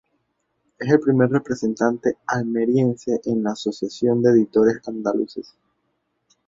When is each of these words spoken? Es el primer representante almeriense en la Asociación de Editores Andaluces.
Es 0.79 0.91
el 0.91 0.99
primer 0.99 1.29
representante 1.29 2.17
almeriense 2.25 3.21
en 3.25 3.43
la 3.43 3.51
Asociación 3.51 4.23
de 4.23 4.31
Editores 4.31 4.81
Andaluces. 4.87 5.53